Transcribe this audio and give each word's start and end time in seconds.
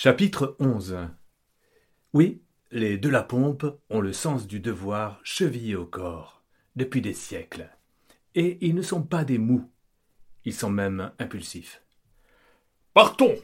Chapitre 0.00 0.54
11 0.60 0.96
Oui, 2.12 2.40
les 2.70 2.98
de 2.98 3.08
la 3.08 3.24
pompe 3.24 3.66
ont 3.90 4.00
le 4.00 4.12
sens 4.12 4.46
du 4.46 4.60
devoir 4.60 5.18
chevillé 5.24 5.74
au 5.74 5.86
corps, 5.86 6.44
depuis 6.76 7.00
des 7.00 7.14
siècles. 7.14 7.68
Et 8.36 8.64
ils 8.64 8.76
ne 8.76 8.82
sont 8.82 9.02
pas 9.02 9.24
des 9.24 9.38
mous, 9.38 9.68
ils 10.44 10.54
sont 10.54 10.70
même 10.70 11.10
impulsifs. 11.18 11.82
Partons 12.94 13.34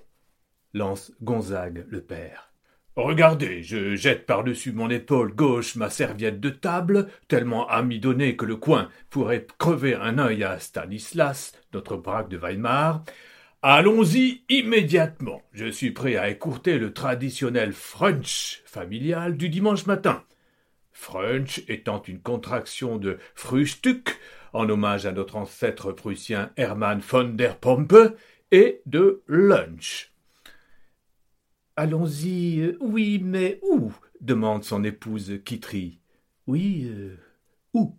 lance 0.74 1.10
Gonzague 1.22 1.86
le 1.88 2.00
père. 2.00 2.52
Regardez, 2.94 3.64
je 3.64 3.96
jette 3.96 4.24
par-dessus 4.24 4.70
mon 4.70 4.90
épaule 4.90 5.34
gauche 5.34 5.74
ma 5.74 5.90
serviette 5.90 6.38
de 6.38 6.50
table, 6.50 7.08
tellement 7.26 7.68
amidonnée 7.68 8.36
que 8.36 8.46
le 8.46 8.54
coin 8.54 8.90
pourrait 9.10 9.48
crever 9.58 9.96
un 9.96 10.18
œil 10.18 10.44
à 10.44 10.60
Stanislas, 10.60 11.52
notre 11.72 11.96
braque 11.96 12.28
de 12.28 12.38
Weimar, 12.38 13.02
Allons-y 13.66 14.42
immédiatement. 14.50 15.40
Je 15.54 15.64
suis 15.70 15.90
prêt 15.90 16.16
à 16.16 16.28
écourter 16.28 16.76
le 16.76 16.92
traditionnel 16.92 17.72
French 17.72 18.60
familial 18.66 19.38
du 19.38 19.48
dimanche 19.48 19.86
matin. 19.86 20.22
French 20.92 21.62
étant 21.66 22.02
une 22.02 22.20
contraction 22.20 22.98
de 22.98 23.16
Frühstück, 23.34 24.18
en 24.52 24.68
hommage 24.68 25.06
à 25.06 25.12
notre 25.12 25.36
ancêtre 25.36 25.92
prussien 25.92 26.50
Hermann 26.58 27.00
von 27.00 27.24
der 27.24 27.56
Pompe, 27.56 28.14
et 28.50 28.82
de 28.84 29.22
lunch. 29.28 30.12
Allons-y, 31.76 32.60
euh, 32.60 32.76
oui, 32.82 33.18
mais 33.18 33.60
où? 33.62 33.94
demande 34.20 34.64
son 34.64 34.84
épouse 34.84 35.40
Kitry. 35.42 36.00
Oui, 36.46 36.84
euh, 36.84 37.16
où? 37.72 37.96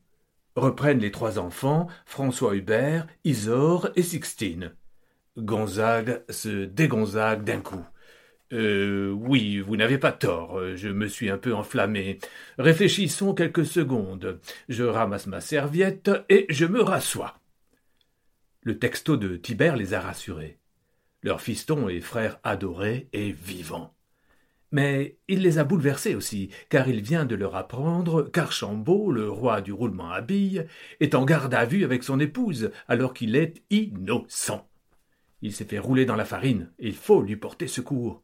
reprennent 0.55 0.99
les 0.99 1.09
trois 1.09 1.39
enfants, 1.39 1.87
François 2.05 2.55
Hubert, 2.55 3.07
Isor 3.23 3.89
et 3.95 4.03
Sixtine. 4.03 4.71
Gonzague 5.37 6.23
se 6.29 6.65
dégonzague 6.65 7.43
d'un 7.43 7.61
coup. 7.61 7.85
Euh, 8.53 9.09
oui, 9.11 9.59
vous 9.59 9.75
n'avez 9.75 9.97
pas 9.97 10.11
tort, 10.11 10.75
je 10.75 10.87
me 10.87 11.07
suis 11.07 11.29
un 11.29 11.37
peu 11.37 11.53
enflammé. 11.53 12.19
Réfléchissons 12.57 13.33
quelques 13.33 13.65
secondes. 13.65 14.39
Je 14.69 14.83
ramasse 14.83 15.27
ma 15.27 15.41
serviette 15.41 16.11
et 16.29 16.45
je 16.49 16.65
me 16.65 16.81
rassois. 16.81 17.39
Le 18.61 18.79
texto 18.79 19.17
de 19.17 19.35
Tibère 19.35 19.75
les 19.75 19.93
a 19.93 19.99
rassurés. 19.99 20.59
Leur 21.21 21.41
fiston 21.41 21.89
et 21.89 22.01
frère 22.01 22.39
adoré 22.43 23.09
est 23.13 23.31
vivant. 23.31 23.93
Mais 24.71 25.17
il 25.27 25.41
les 25.41 25.57
a 25.57 25.63
bouleversés 25.63 26.15
aussi, 26.15 26.49
car 26.69 26.87
il 26.87 27.01
vient 27.01 27.25
de 27.25 27.35
leur 27.35 27.55
apprendre 27.55 28.23
qu'Archambault, 28.23 29.11
le 29.11 29.29
roi 29.29 29.61
du 29.61 29.71
roulement 29.71 30.11
à 30.11 30.21
billes, 30.21 30.65
est 30.99 31.15
en 31.15 31.25
garde 31.25 31.53
à 31.53 31.65
vue 31.65 31.83
avec 31.83 32.03
son 32.03 32.19
épouse, 32.19 32.71
alors 32.87 33.13
qu'il 33.13 33.35
est 33.35 33.63
innocent. 33.69 34.67
Il 35.41 35.53
s'est 35.53 35.65
fait 35.65 35.79
rouler 35.79 36.05
dans 36.05 36.15
la 36.15 36.25
farine, 36.25 36.71
il 36.79 36.95
faut 36.95 37.21
lui 37.21 37.35
porter 37.35 37.67
secours. 37.67 38.23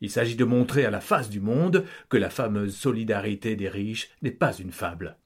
Il 0.00 0.10
s'agit 0.10 0.36
de 0.36 0.44
montrer 0.44 0.84
à 0.84 0.90
la 0.90 1.00
face 1.00 1.30
du 1.30 1.40
monde 1.40 1.84
que 2.08 2.16
la 2.16 2.30
fameuse 2.30 2.76
solidarité 2.76 3.56
des 3.56 3.68
riches 3.68 4.10
n'est 4.22 4.30
pas 4.30 4.52
une 4.52 4.72
fable. 4.72 5.16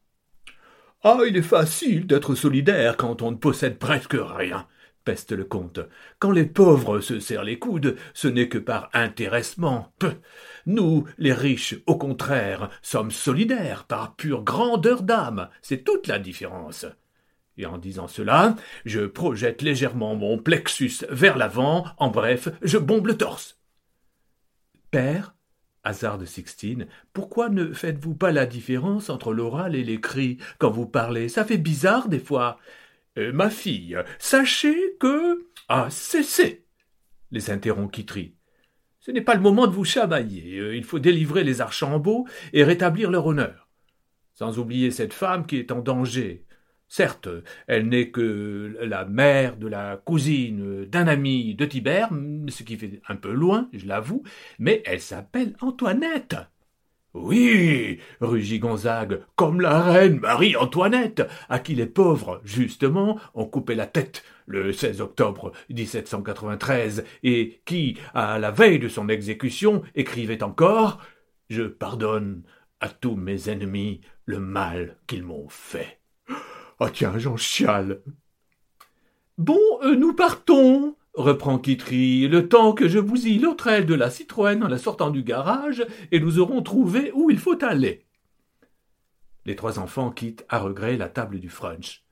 Ah, 1.03 1.21
il 1.27 1.37
est 1.37 1.43
facile 1.43 2.07
d'être 2.07 2.35
solidaire 2.35 2.97
quand 2.97 3.23
on 3.23 3.31
ne 3.31 3.37
possède 3.37 3.79
presque 3.79 4.17
rien, 4.19 4.67
peste 5.05 5.33
le 5.33 5.45
comte. 5.45 5.81
Quand 6.19 6.31
les 6.31 6.45
pauvres 6.45 7.01
se 7.01 7.21
serrent 7.21 7.43
les 7.43 7.59
coudes, 7.59 7.97
ce 8.13 8.29
n'est 8.29 8.49
que 8.49 8.59
par 8.59 8.91
intéressement. 8.93 9.93
Nous, 10.67 11.05
les 11.19 11.33
riches, 11.33 11.77
au 11.87 11.97
contraire, 11.97 12.69
sommes 12.83 13.11
solidaires 13.11 13.85
par 13.85 14.15
pure 14.15 14.43
grandeur 14.43 15.03
d'âme. 15.03 15.49
C'est 15.63 15.85
toute 15.85 16.07
la 16.07 16.19
différence. 16.19 16.87
Et 17.61 17.67
en 17.67 17.77
disant 17.77 18.09
cela, 18.09 18.57
je 18.87 19.01
projette 19.01 19.61
légèrement 19.61 20.17
mon 20.17 20.39
plexus 20.39 21.05
vers 21.11 21.37
l'avant, 21.37 21.85
en 21.99 22.09
bref, 22.09 22.49
je 22.63 22.79
bombe 22.79 23.07
le 23.07 23.19
torse. 23.19 23.61
Père, 24.91 25.35
hasard 25.85 26.17
de 26.17 26.25
Sixtine, 26.25 26.87
pourquoi 27.13 27.51
ne 27.51 27.75
faites-vous 27.75 28.15
pas 28.15 28.33
la 28.33 28.47
différence 28.47 29.11
entre 29.11 29.35
l'oral 29.35 29.75
et 29.77 29.85
l'écrit 29.85 30.39
quand 30.59 30.71
vous 30.71 30.87
parlez? 30.87 31.29
Ça 31.29 31.45
fait 31.45 31.59
bizarre 31.59 32.09
des 32.09 32.19
fois. 32.19 32.59
Euh, 33.19 33.31
ma 33.31 33.51
fille, 33.51 33.99
sachez 34.19 34.97
que. 34.99 35.47
Ah, 35.69 35.89
cessez 35.91 36.65
les 37.31 37.51
interrompt 37.51 37.93
Kitry. 37.93 38.37
Ce 39.01 39.11
n'est 39.11 39.21
pas 39.21 39.35
le 39.35 39.43
moment 39.43 39.67
de 39.67 39.75
vous 39.75 39.85
chamailler. 39.85 40.59
Euh, 40.59 40.77
il 40.77 40.85
faut 40.85 40.99
délivrer 40.99 41.45
les 41.45 41.61
Archambault 41.61 42.27
et 42.55 42.65
rétablir 42.65 43.11
leur 43.11 43.27
honneur. 43.27 43.69
Sans 44.33 44.59
oublier 44.59 44.91
cette 44.91 45.13
femme 45.13 45.45
qui 45.45 45.59
est 45.59 45.73
en 45.73 45.81
danger. 45.81 46.47
Certes, 46.93 47.29
elle 47.69 47.89
n'est 47.89 48.11
que 48.11 48.77
la 48.81 49.05
mère 49.05 49.57
de 49.57 49.69
la 49.69 49.97
cousine 49.97 50.87
d'un 50.87 51.07
ami 51.07 51.55
de 51.55 51.65
Tibère, 51.65 52.11
ce 52.49 52.65
qui 52.65 52.77
fait 52.77 53.01
un 53.09 53.15
peu 53.15 53.31
loin, 53.31 53.69
je 53.73 53.87
l'avoue, 53.87 54.25
mais 54.59 54.83
elle 54.85 55.01
s'appelle 55.01 55.55
Antoinette. 55.61 56.35
Oui, 57.15 58.01
rugit 58.21 58.59
Gonzague, 58.59 59.21
comme 59.37 59.61
la 59.61 59.81
reine 59.81 60.19
Marie-Antoinette, 60.19 61.23
à 61.49 61.61
qui 61.61 61.77
les 61.77 61.87
pauvres, 61.87 62.41
justement, 62.43 63.21
ont 63.35 63.47
coupé 63.47 63.77
la 63.77 63.87
tête 63.87 64.25
le 64.47 64.73
16 64.73 65.01
octobre 65.01 65.53
1793, 65.69 67.05
et 67.23 67.61
qui, 67.67 67.99
à 68.15 68.41
la 68.41 68.51
veille 68.51 68.81
de 68.81 68.89
son 68.89 69.09
exécution, 69.09 69.83
écrivait 69.95 70.43
encore 70.43 71.01
Je 71.49 71.63
pardonne 71.63 72.43
à 72.81 72.89
tous 72.89 73.15
mes 73.15 73.49
ennemis 73.49 74.01
le 74.25 74.41
mal 74.41 74.97
qu'ils 75.07 75.23
m'ont 75.23 75.49
fait. 75.49 76.00
Ah 76.83 76.89
tiens, 76.91 77.19
j'en 77.19 77.37
chiale. 77.37 78.01
Bon, 79.37 79.61
euh, 79.83 79.97
nous 79.97 80.15
partons, 80.15 80.97
reprend 81.13 81.59
Kitry, 81.59 82.27
le 82.27 82.49
temps 82.49 82.73
que 82.73 82.89
je 82.89 82.99
vous 82.99 83.17
l'autre 83.39 83.67
aile 83.67 83.85
de 83.85 83.95
la 83.95 84.09
Citroën 84.09 84.63
en 84.63 84.69
la 84.69 84.79
sortant 84.79 85.11
du 85.11 85.23
garage, 85.23 85.85
et 86.11 86.21
nous 86.21 86.39
aurons 86.39 86.63
trouvé 86.63 87.13
où 87.15 87.31
il 87.31 87.39
faut 87.39 87.63
aller. 87.63 88.07
Les 89.45 89.57
trois 89.57 89.79
enfants 89.79 90.11
quittent 90.11 90.47
à 90.49 90.59
regret 90.59 90.97
la 90.97 91.11
table 91.11 91.39
du 91.39 91.51
French. 91.51 92.03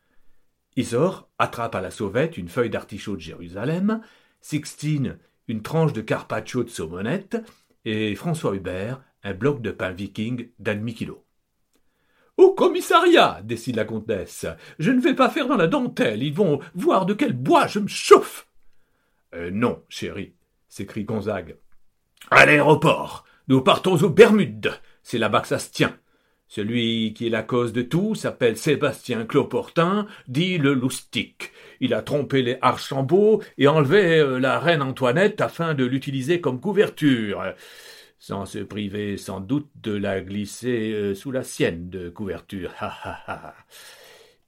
Isor 0.77 1.31
attrape 1.39 1.75
à 1.75 1.81
la 1.81 1.91
sauvette 1.91 2.37
une 2.37 2.49
feuille 2.49 2.71
d'artichaut 2.71 3.17
de 3.17 3.21
Jérusalem, 3.21 4.03
Sixtine 4.43 5.19
une 5.49 5.63
tranche 5.63 5.95
de 5.95 6.03
carpaccio 6.03 6.63
de 6.63 6.69
saumonette, 6.69 7.39
et 7.87 8.15
François 8.15 8.55
Hubert 8.55 9.01
un 9.23 9.33
bloc 9.33 9.63
de 9.63 9.71
pain 9.71 9.93
viking 9.93 10.51
d'un 10.59 10.75
demi-kilo. 10.75 11.25
Au 12.39 12.53
commissariat, 12.53 13.41
décide 13.43 13.75
la 13.75 13.85
comtesse. 13.85 14.47
Je 14.79 14.93
ne 14.93 15.01
vais 15.01 15.15
pas 15.15 15.29
faire 15.29 15.49
dans 15.49 15.57
la 15.57 15.67
dentelle. 15.67 16.23
Ils 16.23 16.33
vont 16.33 16.61
voir 16.73 17.05
de 17.05 17.13
quel 17.13 17.33
bois 17.33 17.67
je 17.67 17.81
me 17.81 17.89
chauffe. 17.89 18.47
Euh, 19.35 19.51
non, 19.51 19.83
chérie, 19.89 20.35
s'écrie 20.69 21.03
Gonzague. 21.03 21.57
À 22.31 22.47
l'aéroport. 22.47 23.25
Nous 23.49 23.61
partons 23.61 23.97
aux 23.97 24.09
Bermudes. 24.09 24.73
C'est 25.03 25.19
là-bas 25.19 25.41
que 25.41 25.49
ça 25.49 25.59
se 25.59 25.73
tient. 25.73 25.97
Celui 26.47 27.13
qui 27.13 27.27
est 27.27 27.31
la 27.31 27.43
cause 27.43 27.73
de 27.73 27.83
tout 27.83 28.15
s'appelle 28.15 28.57
Sébastien 28.57 29.27
Cloportin, 29.27 30.07
dit 30.29 30.59
le 30.59 30.75
loustic. 30.75 31.53
Il 31.81 31.93
a 31.93 32.03
trompé 32.03 32.43
les 32.43 32.59
Archambault 32.63 33.43
et 33.59 33.67
enlevé 33.67 34.21
euh, 34.21 34.39
la 34.39 34.61
reine 34.61 34.83
Antoinette 34.83 35.41
afin 35.41 35.75
de 35.75 35.85
l'utiliser 35.85 36.41
comme 36.41 36.61
couverture 36.61 37.43
sans 38.19 38.47
se 38.47 38.59
priver 38.59 39.17
sans 39.17 39.41
doute 39.41 39.69
de 39.83 39.93
la 39.93 40.21
glisser 40.21 40.93
euh, 40.93 41.15
sous 41.15 41.31
la 41.31 41.43
sienne 41.43 41.89
de 41.91 42.09
couverture. 42.09 42.73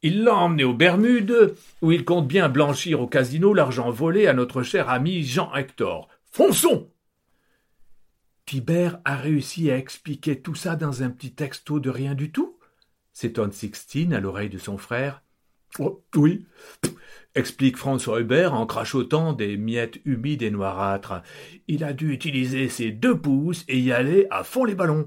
il 0.02 0.24
l'a 0.24 0.34
emmené 0.34 0.64
aux 0.64 0.74
Bermudes, 0.74 1.54
où 1.82 1.92
il 1.92 2.04
compte 2.04 2.26
bien 2.26 2.48
blanchir 2.48 3.00
au 3.00 3.06
casino 3.06 3.54
l'argent 3.54 3.90
volé 3.90 4.26
à 4.26 4.32
notre 4.32 4.62
cher 4.62 4.88
ami 4.88 5.22
Jean 5.22 5.54
Hector. 5.54 6.08
Fonçons 6.30 6.90
Tibère 8.46 9.00
a 9.04 9.16
réussi 9.16 9.70
à 9.70 9.76
expliquer 9.76 10.40
tout 10.40 10.56
ça 10.56 10.74
dans 10.74 11.02
un 11.02 11.10
petit 11.10 11.32
texto 11.32 11.78
de 11.78 11.90
rien 11.90 12.14
du 12.14 12.32
tout 12.32 12.56
s'étonne 13.12 13.52
Sixtine 13.52 14.14
à 14.14 14.20
l'oreille 14.20 14.48
de 14.48 14.58
son 14.58 14.78
frère. 14.78 15.22
Oh, 15.78 16.02
oui, 16.16 16.46
explique 17.34 17.76
François 17.76 18.20
Hubert 18.20 18.54
en 18.54 18.66
crachotant 18.66 19.32
des 19.32 19.56
miettes 19.56 20.00
humides 20.04 20.42
et 20.42 20.50
noirâtres. 20.50 21.22
Il 21.68 21.84
a 21.84 21.92
dû 21.92 22.12
utiliser 22.12 22.68
ses 22.68 22.90
deux 22.90 23.18
pouces 23.18 23.64
et 23.68 23.78
y 23.78 23.92
aller 23.92 24.26
à 24.30 24.44
fond 24.44 24.64
les 24.64 24.74
ballons. 24.74 25.04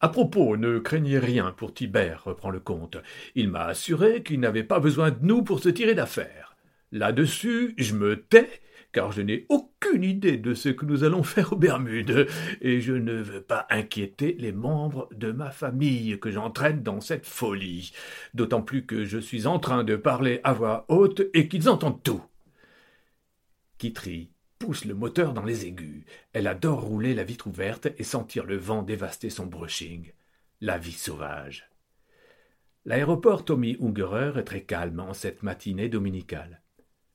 À 0.00 0.08
propos, 0.08 0.56
ne 0.56 0.78
craignez 0.78 1.18
rien 1.18 1.52
pour 1.52 1.72
Tibère, 1.72 2.24
reprend 2.24 2.50
le 2.50 2.60
comte. 2.60 2.98
Il 3.34 3.48
m'a 3.48 3.64
assuré 3.64 4.22
qu'il 4.22 4.40
n'avait 4.40 4.64
pas 4.64 4.80
besoin 4.80 5.10
de 5.10 5.18
nous 5.22 5.42
pour 5.42 5.60
se 5.60 5.70
tirer 5.70 5.94
d'affaire. 5.94 6.56
Là-dessus, 6.92 7.74
je 7.78 7.94
me 7.94 8.20
tais 8.20 8.60
car 8.94 9.12
je 9.12 9.20
n'ai 9.20 9.44
aucune 9.50 10.04
idée 10.04 10.38
de 10.38 10.54
ce 10.54 10.70
que 10.70 10.86
nous 10.86 11.04
allons 11.04 11.22
faire 11.22 11.52
aux 11.52 11.56
Bermudes, 11.56 12.26
et 12.62 12.80
je 12.80 12.94
ne 12.94 13.20
veux 13.20 13.42
pas 13.42 13.66
inquiéter 13.68 14.36
les 14.38 14.52
membres 14.52 15.08
de 15.12 15.32
ma 15.32 15.50
famille 15.50 16.18
que 16.20 16.30
j'entraîne 16.30 16.82
dans 16.82 17.00
cette 17.00 17.26
folie, 17.26 17.92
d'autant 18.32 18.62
plus 18.62 18.86
que 18.86 19.04
je 19.04 19.18
suis 19.18 19.46
en 19.46 19.58
train 19.58 19.84
de 19.84 19.96
parler 19.96 20.40
à 20.44 20.54
voix 20.54 20.86
haute 20.88 21.22
et 21.34 21.48
qu'ils 21.48 21.68
entendent 21.68 22.02
tout. 22.02 22.22
Kitry 23.76 24.30
pousse 24.58 24.84
le 24.84 24.94
moteur 24.94 25.34
dans 25.34 25.44
les 25.44 25.66
aigus. 25.66 26.04
Elle 26.32 26.46
adore 26.46 26.80
rouler 26.80 27.12
la 27.12 27.24
vitre 27.24 27.48
ouverte 27.48 27.88
et 27.98 28.04
sentir 28.04 28.46
le 28.46 28.56
vent 28.56 28.82
dévaster 28.82 29.28
son 29.28 29.46
brushing. 29.46 30.12
La 30.60 30.78
vie 30.78 30.92
sauvage. 30.92 31.68
L'aéroport 32.86 33.44
Tommy 33.44 33.76
Ungerer 33.80 34.38
est 34.38 34.44
très 34.44 34.62
calme 34.62 35.00
en 35.00 35.12
cette 35.12 35.42
matinée 35.42 35.88
dominicale. 35.88 36.63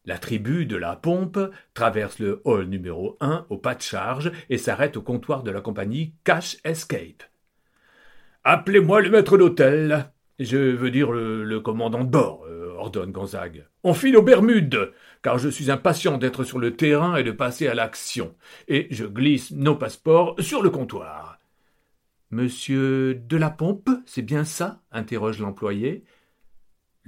La 0.06 0.18
tribu 0.18 0.66
de 0.66 0.78
la 0.78 0.96
pompe 0.96 1.40
traverse 1.74 2.20
le 2.20 2.42
hall 2.46 2.66
numéro 2.66 3.18
1 3.20 3.46
au 3.50 3.58
pas 3.58 3.76
de 3.76 3.82
charge 3.82 4.32
et 4.50 4.58
s'arrête 4.58 4.98
au 4.98 5.02
comptoir 5.02 5.44
de 5.44 5.52
la 5.52 5.62
compagnie 5.62 6.14
Cash 6.24 6.58
Escape. 6.64 7.24
Appelez-moi 8.44 9.02
le 9.02 9.10
maître 9.10 9.38
d'hôtel. 9.38 10.12
Je 10.40 10.58
veux 10.58 10.90
dire 10.90 11.12
le, 11.12 11.60
commandant 11.60 12.06
de 12.06 12.10
bord, 12.10 12.46
euh, 12.48 12.74
ordonne 12.78 13.12
Gonzague. 13.12 13.66
On 13.84 13.94
file 13.94 14.16
aux 14.16 14.22
Bermudes, 14.22 14.94
car 15.22 15.38
je 15.38 15.50
suis 15.50 15.70
impatient 15.70 16.18
d'être 16.18 16.46
sur 16.46 16.60
le 16.60 16.78
terrain 16.78 17.18
et 17.18 17.24
de 17.24 17.32
passer 17.32 17.68
à 17.68 17.76
l'action. 17.76 18.34
Et 18.70 18.88
je 18.92 19.06
glisse 19.06 19.52
nos 19.52 19.76
passeports 19.76 20.36
sur 20.40 20.64
le 20.64 20.70
comptoir. 20.70 21.40
Monsieur 22.32 23.16
de 23.16 23.36
la 23.36 23.50
pompe, 23.50 23.90
c'est 24.06 24.22
bien 24.22 24.46
ça? 24.46 24.82
interroge 24.92 25.40
l'employé. 25.40 26.06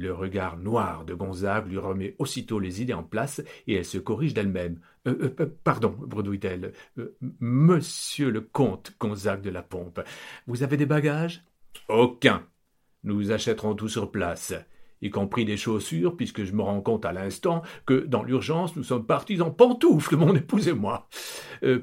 Le 0.02 0.14
regard 0.14 0.58
noir 0.58 1.06
de 1.06 1.14
Gonzague 1.14 1.68
lui 1.68 1.78
remet 1.78 2.16
aussitôt 2.18 2.58
les 2.58 2.82
idées 2.82 2.96
en 2.96 3.04
place 3.04 3.40
et 3.68 3.76
elle 3.76 3.86
se 3.86 4.00
corrige 4.00 4.34
d'elle-même. 4.34 4.80
Euh, 5.06 5.36
euh, 5.40 5.46
pardon, 5.64 5.96
bredouille-t-elle. 5.96 6.74
Euh, 6.98 7.16
monsieur 7.40 8.32
le 8.32 8.42
comte 8.42 8.96
Gonzague 9.00 9.44
de 9.44 9.52
la 9.52 9.62
Pompe, 9.62 10.02
vous 10.48 10.64
avez 10.64 10.76
des 10.76 10.88
bagages? 10.88 11.44
Aucun. 11.88 12.48
Nous 13.04 13.32
achèterons 13.32 13.76
tout 13.76 13.90
sur 13.90 14.10
place, 14.10 14.56
y 15.04 15.12
compris 15.12 15.46
des 15.46 15.56
chaussures, 15.56 16.18
puisque 16.18 16.46
je 16.46 16.54
me 16.54 16.64
rends 16.64 16.82
compte 16.82 17.06
à 17.06 17.14
l'instant 17.14 17.62
que, 17.86 18.04
dans 18.04 18.24
l'urgence, 18.24 18.76
nous 18.76 18.84
sommes 18.84 19.06
partis 19.06 19.40
en 19.40 19.52
pantoufles, 19.52 20.18
mon 20.18 20.36
épouse 20.36 20.68
et 20.68 20.74
moi. 20.74 21.08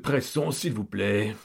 pressons, 0.03 0.51
s'il 0.51 0.73
vous 0.73 0.85
plaît. 0.85 1.37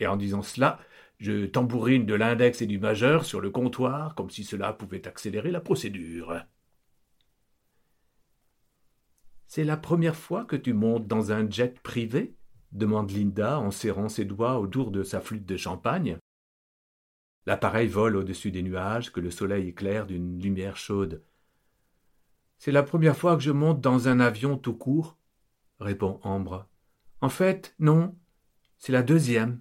Et 0.00 0.08
en 0.08 0.16
disant 0.16 0.42
cela, 0.42 0.80
je 1.18 1.46
tambourine 1.46 2.06
de 2.06 2.14
l'index 2.14 2.62
et 2.62 2.66
du 2.66 2.78
majeur 2.78 3.24
sur 3.24 3.40
le 3.40 3.50
comptoir, 3.50 4.14
comme 4.14 4.30
si 4.30 4.44
cela 4.44 4.72
pouvait 4.72 5.06
accélérer 5.06 5.50
la 5.50 5.60
procédure. 5.60 6.44
C'est 9.46 9.64
la 9.64 9.76
première 9.76 10.16
fois 10.16 10.44
que 10.44 10.56
tu 10.56 10.72
montes 10.72 11.06
dans 11.06 11.32
un 11.32 11.48
jet 11.48 11.80
privé? 11.80 12.34
demande 12.70 13.10
Linda 13.10 13.58
en 13.58 13.70
serrant 13.70 14.10
ses 14.10 14.26
doigts 14.26 14.58
autour 14.58 14.90
de 14.90 15.02
sa 15.02 15.20
flûte 15.20 15.46
de 15.46 15.56
champagne. 15.56 16.18
L'appareil 17.46 17.88
vole 17.88 18.16
au-dessus 18.16 18.50
des 18.50 18.62
nuages 18.62 19.10
que 19.10 19.20
le 19.20 19.30
soleil 19.30 19.68
éclaire 19.68 20.06
d'une 20.06 20.38
lumière 20.38 20.76
chaude. 20.76 21.24
C'est 22.58 22.72
la 22.72 22.82
première 22.82 23.16
fois 23.16 23.36
que 23.36 23.42
je 23.42 23.52
monte 23.52 23.80
dans 23.80 24.08
un 24.08 24.20
avion 24.20 24.58
tout 24.58 24.74
court, 24.74 25.16
répond 25.80 26.20
Ambre. 26.22 26.68
En 27.22 27.30
fait, 27.30 27.74
non, 27.78 28.14
c'est 28.76 28.92
la 28.92 29.02
deuxième. 29.02 29.60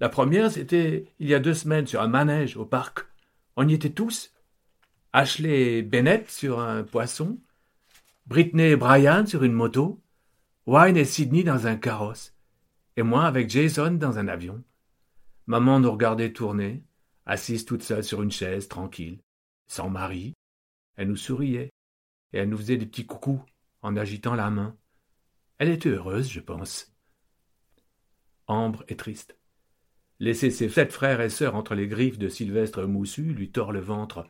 La 0.00 0.08
première, 0.08 0.50
c'était 0.50 1.12
il 1.18 1.28
y 1.28 1.34
a 1.34 1.38
deux 1.38 1.54
semaines 1.54 1.86
sur 1.86 2.00
un 2.00 2.08
manège 2.08 2.56
au 2.56 2.64
parc. 2.64 3.06
On 3.56 3.68
y 3.68 3.74
était 3.74 3.90
tous. 3.90 4.32
Ashley 5.12 5.78
et 5.78 5.82
Bennett 5.82 6.30
sur 6.30 6.60
un 6.60 6.84
poisson, 6.84 7.38
Britney 8.26 8.70
et 8.70 8.76
Brian 8.76 9.26
sur 9.26 9.42
une 9.42 9.52
moto, 9.52 10.00
Wayne 10.66 10.96
et 10.96 11.04
Sidney 11.04 11.42
dans 11.42 11.66
un 11.66 11.76
carrosse, 11.76 12.32
et 12.96 13.02
moi 13.02 13.24
avec 13.24 13.50
Jason 13.50 13.90
dans 13.90 14.18
un 14.18 14.28
avion. 14.28 14.62
Maman 15.46 15.80
nous 15.80 15.90
regardait 15.90 16.32
tourner, 16.32 16.84
assise 17.26 17.64
toute 17.64 17.82
seule 17.82 18.04
sur 18.04 18.22
une 18.22 18.30
chaise, 18.30 18.68
tranquille, 18.68 19.18
sans 19.66 19.90
mari. 19.90 20.32
Elle 20.94 21.08
nous 21.08 21.16
souriait, 21.16 21.70
et 22.32 22.38
elle 22.38 22.48
nous 22.48 22.58
faisait 22.58 22.76
des 22.76 22.86
petits 22.86 23.06
coucous 23.06 23.44
en 23.82 23.96
agitant 23.96 24.36
la 24.36 24.48
main. 24.48 24.76
Elle 25.58 25.70
était 25.70 25.88
heureuse, 25.88 26.30
je 26.30 26.40
pense. 26.40 26.94
Ambre 28.46 28.84
est 28.86 28.98
triste. 28.98 29.39
Laisser 30.20 30.50
ses 30.50 30.68
sept 30.68 30.92
frères 30.92 31.22
et 31.22 31.30
sœurs 31.30 31.54
entre 31.54 31.74
les 31.74 31.88
griffes 31.88 32.18
de 32.18 32.28
Sylvestre 32.28 32.84
Moussu 32.84 33.32
lui 33.32 33.50
tord 33.50 33.72
le 33.72 33.80
ventre. 33.80 34.26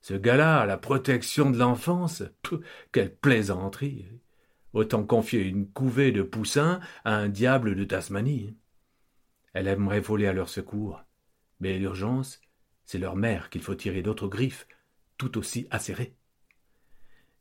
Ce 0.00 0.14
gars-là, 0.14 0.64
la 0.64 0.78
protection 0.78 1.50
de 1.50 1.58
l'enfance, 1.58 2.22
quelle 2.90 3.14
plaisanterie. 3.14 4.06
Autant 4.72 5.04
confier 5.04 5.42
une 5.42 5.68
couvée 5.68 6.10
de 6.10 6.22
poussins 6.22 6.80
à 7.04 7.14
un 7.16 7.28
diable 7.28 7.76
de 7.76 7.84
Tasmanie. 7.84 8.56
Elle 9.52 9.68
aimerait 9.68 10.00
voler 10.00 10.26
à 10.26 10.32
leur 10.32 10.48
secours, 10.48 11.04
mais 11.60 11.78
l'urgence, 11.78 12.40
c'est 12.86 12.98
leur 12.98 13.16
mère 13.16 13.50
qu'il 13.50 13.62
faut 13.62 13.74
tirer 13.74 14.02
d'autres 14.02 14.28
griffes, 14.28 14.66
tout 15.18 15.36
aussi 15.36 15.66
acérées. 15.70 16.14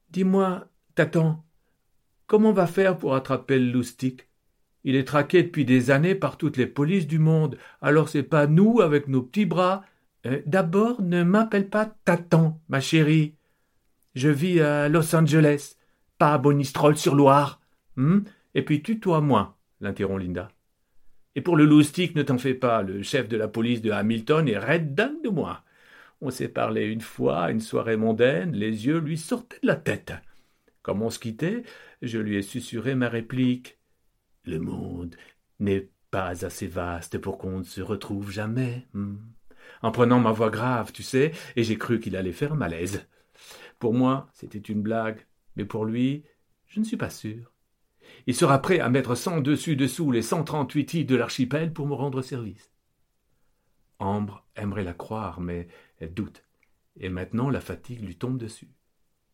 Dis-moi, 0.09 0.67
Tatan, 0.95 1.45
comment 2.27 2.49
on 2.49 2.53
va 2.53 2.67
faire 2.67 2.97
pour 2.97 3.15
attraper 3.15 3.57
le 3.57 3.71
loustic 3.71 4.27
il 4.85 4.95
est 4.95 5.03
traqué 5.03 5.41
depuis 5.41 5.65
des 5.65 5.89
années 5.89 6.13
par 6.13 6.37
toutes 6.37 6.57
les 6.57 6.67
polices 6.67 7.07
du 7.07 7.17
monde. 7.17 7.57
Alors 7.81 8.07
c'est 8.07 8.23
pas 8.23 8.45
nous 8.45 8.81
avec 8.81 9.07
nos 9.07 9.23
petits 9.23 9.47
bras. 9.47 9.83
Euh, 10.27 10.41
d'abord, 10.45 11.01
ne 11.01 11.23
m'appelle 11.23 11.67
pas 11.69 11.87
Tatan, 12.05 12.61
ma 12.69 12.79
chérie. 12.79 13.33
Je 14.13 14.29
vis 14.29 14.61
à 14.61 14.87
Los 14.87 15.15
Angeles, 15.15 15.75
pas 16.19 16.33
à 16.33 16.37
Bonistrol 16.37 16.97
sur 16.97 17.15
Loire. 17.15 17.59
Hmm? 17.95 18.19
Et 18.53 18.61
puis 18.61 18.83
tutoie-moi, 18.83 19.57
l'interrompt 19.81 20.21
Linda. 20.21 20.49
Et 21.33 21.41
pour 21.41 21.57
le 21.57 21.65
loustic, 21.65 22.15
ne 22.15 22.21
t'en 22.21 22.37
fais 22.37 22.53
pas, 22.53 22.83
le 22.83 23.01
chef 23.01 23.27
de 23.27 23.37
la 23.37 23.47
police 23.47 23.81
de 23.81 23.89
Hamilton 23.91 24.47
est 24.47 24.57
red 24.57 24.93
dingue 24.93 25.21
de 25.23 25.29
moi. 25.29 25.63
On 26.21 26.29
s'est 26.29 26.47
parlé 26.47 26.85
une 26.85 27.01
fois 27.01 27.51
une 27.51 27.59
soirée 27.59 27.97
mondaine, 27.97 28.53
les 28.53 28.85
yeux 28.85 28.99
lui 28.99 29.17
sortaient 29.17 29.59
de 29.63 29.67
la 29.67 29.75
tête. 29.75 30.13
Comme 30.83 31.01
on 31.01 31.09
se 31.09 31.19
quittait, 31.19 31.63
je 32.03 32.19
lui 32.19 32.37
ai 32.37 32.43
susurré 32.43 32.93
ma 32.93 33.09
réplique. 33.09 33.74
Le 34.45 34.59
monde 34.59 35.15
n'est 35.59 35.89
pas 36.11 36.45
assez 36.45 36.67
vaste 36.67 37.17
pour 37.17 37.37
qu'on 37.37 37.59
ne 37.59 37.63
se 37.63 37.81
retrouve 37.81 38.31
jamais. 38.31 38.87
Hmm. 38.93 39.17
En 39.81 39.91
prenant 39.91 40.19
ma 40.19 40.31
voix 40.31 40.49
grave, 40.49 40.91
tu 40.91 41.03
sais, 41.03 41.31
et 41.55 41.63
j'ai 41.63 41.77
cru 41.77 41.99
qu'il 41.99 42.15
allait 42.15 42.31
faire 42.31 42.55
malaise. 42.55 43.07
Pour 43.79 43.93
moi, 43.93 44.29
c'était 44.33 44.59
une 44.59 44.81
blague, 44.81 45.25
mais 45.55 45.65
pour 45.65 45.85
lui, 45.85 46.23
je 46.67 46.79
ne 46.79 46.85
suis 46.85 46.97
pas 46.97 47.09
sûr. 47.09 47.51
Il 48.27 48.35
sera 48.35 48.61
prêt 48.61 48.79
à 48.79 48.89
mettre 48.89 49.15
cent 49.15 49.41
dessus 49.41 49.75
dessous 49.75 50.11
les 50.11 50.21
cent 50.21 50.43
trente-huit 50.43 50.93
îles 50.93 51.05
de 51.05 51.15
l'archipel 51.15 51.73
pour 51.73 51.87
me 51.87 51.93
rendre 51.93 52.21
service. 52.21 52.71
Ambre 53.99 54.45
aimerait 54.55 54.83
la 54.83 54.93
croire, 54.93 55.41
mais 55.41 55.67
elle 55.99 56.13
doute, 56.13 56.43
et 56.97 57.09
maintenant 57.09 57.49
la 57.49 57.61
fatigue 57.61 58.03
lui 58.03 58.15
tombe 58.15 58.37
dessus, 58.37 58.69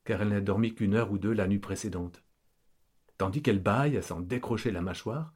car 0.05 0.21
elle 0.21 0.29
n'a 0.29 0.41
dormi 0.41 0.73
qu'une 0.73 0.93
heure 0.93 1.11
ou 1.11 1.17
deux 1.17 1.33
la 1.33 1.47
nuit 1.47 1.59
précédente. 1.59 2.23
Tandis 3.21 3.43
qu'elle 3.43 3.61
bâille 3.61 3.97
à 3.97 4.01
s'en 4.01 4.19
décrocher 4.19 4.71
la 4.71 4.81
mâchoire, 4.81 5.31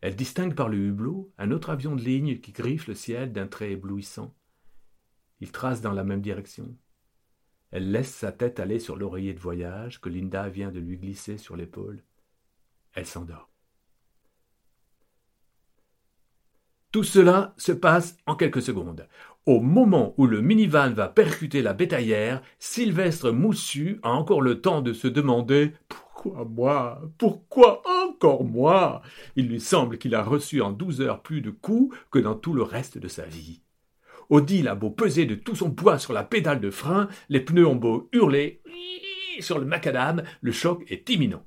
elle 0.00 0.16
distingue 0.16 0.54
par 0.54 0.70
le 0.70 0.78
hublot 0.78 1.30
un 1.36 1.50
autre 1.50 1.68
avion 1.68 1.94
de 1.94 2.00
ligne 2.00 2.40
qui 2.40 2.50
griffe 2.50 2.86
le 2.86 2.94
ciel 2.94 3.30
d'un 3.30 3.46
trait 3.46 3.72
éblouissant. 3.72 4.34
Il 5.40 5.52
trace 5.52 5.82
dans 5.82 5.92
la 5.92 6.02
même 6.02 6.22
direction. 6.22 6.74
Elle 7.72 7.90
laisse 7.92 8.10
sa 8.10 8.32
tête 8.32 8.58
aller 8.58 8.78
sur 8.78 8.96
l'oreiller 8.96 9.34
de 9.34 9.38
voyage 9.38 10.00
que 10.00 10.08
Linda 10.08 10.48
vient 10.48 10.70
de 10.70 10.80
lui 10.80 10.96
glisser 10.96 11.36
sur 11.36 11.56
l'épaule. 11.56 12.02
Elle 12.94 13.04
s'endort. 13.04 13.50
Tout 16.90 17.04
cela 17.04 17.52
se 17.58 17.72
passe 17.72 18.16
en 18.24 18.34
quelques 18.34 18.62
secondes. 18.62 19.06
Au 19.44 19.60
moment 19.60 20.14
où 20.16 20.26
le 20.26 20.40
minivan 20.40 20.94
va 20.94 21.08
percuter 21.08 21.60
la 21.60 21.74
bétaillère, 21.74 22.40
Sylvestre 22.58 23.30
Moussu 23.30 24.00
a 24.04 24.08
encore 24.08 24.40
le 24.40 24.62
temps 24.62 24.80
de 24.80 24.94
se 24.94 25.06
demander 25.06 25.74
pourquoi 26.20 26.44
moi? 26.44 27.00
Pourquoi 27.16 27.82
encore 28.06 28.44
moi? 28.44 29.00
Il 29.36 29.48
lui 29.48 29.58
semble 29.58 29.96
qu'il 29.96 30.14
a 30.14 30.22
reçu 30.22 30.60
en 30.60 30.70
douze 30.70 31.00
heures 31.00 31.22
plus 31.22 31.40
de 31.40 31.50
coups 31.50 31.96
que 32.10 32.18
dans 32.18 32.34
tout 32.34 32.52
le 32.52 32.62
reste 32.62 32.98
de 32.98 33.08
sa 33.08 33.24
vie. 33.24 33.62
Odile 34.28 34.68
a 34.68 34.74
beau 34.74 34.90
peser 34.90 35.24
de 35.24 35.34
tout 35.34 35.56
son 35.56 35.70
poids 35.70 35.98
sur 35.98 36.12
la 36.12 36.22
pédale 36.22 36.60
de 36.60 36.70
frein, 36.70 37.08
les 37.30 37.40
pneus 37.40 37.66
ont 37.66 37.74
beau 37.74 38.10
hurler 38.12 38.60
sur 39.40 39.58
le 39.58 39.64
macadam, 39.64 40.22
le 40.42 40.52
choc 40.52 40.84
est 40.88 41.08
imminent. 41.08 41.46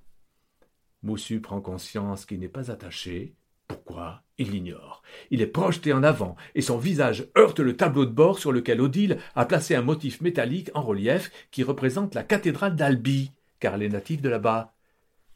Moussu 1.03 1.39
prend 1.39 1.61
conscience 1.61 2.25
qu'il 2.25 2.39
n'est 2.39 2.47
pas 2.47 2.71
attaché. 2.71 3.35
Pourquoi? 3.67 4.23
Il 4.39 4.49
l'ignore. 4.49 5.03
Il 5.29 5.41
est 5.41 5.47
projeté 5.47 5.93
en 5.93 6.01
avant, 6.01 6.35
et 6.55 6.61
son 6.61 6.79
visage 6.79 7.27
heurte 7.37 7.59
le 7.59 7.77
tableau 7.77 8.05
de 8.05 8.11
bord 8.11 8.39
sur 8.39 8.51
lequel 8.51 8.81
Odile 8.81 9.19
a 9.35 9.45
placé 9.45 9.75
un 9.75 9.83
motif 9.83 10.21
métallique 10.21 10.71
en 10.73 10.81
relief 10.81 11.31
qui 11.51 11.61
représente 11.61 12.15
la 12.15 12.23
cathédrale 12.23 12.75
d'Albi 12.75 13.31
car 13.63 13.77
les 13.77 13.87
natifs 13.87 14.21
de 14.21 14.27
là-bas. 14.27 14.73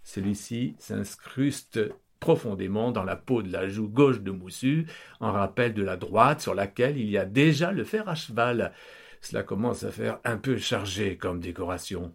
Celui-ci 0.04 0.76
s'incruste 0.80 1.80
profondément 2.20 2.92
dans 2.92 3.06
la 3.06 3.16
peau 3.16 3.42
de 3.42 3.50
la 3.50 3.70
joue 3.70 3.88
gauche 3.88 4.20
de 4.20 4.32
Moussu, 4.32 4.86
en 5.22 5.32
rappel 5.32 5.74
de 5.74 5.82
la 5.82 5.96
droite 5.96 6.42
sur 6.42 6.54
laquelle 6.54 6.98
il 6.98 7.10
y 7.10 7.18
a 7.18 7.24
déjà 7.24 7.72
le 7.72 7.86
fer 7.86 8.10
à 8.10 8.16
cheval. 8.16 8.74
Cela 9.22 9.44
commence 9.44 9.84
à 9.84 9.92
faire 9.92 10.20
un 10.26 10.36
peu 10.36 10.58
chargé 10.58 11.16
comme 11.16 11.40
décoration. 11.40 12.14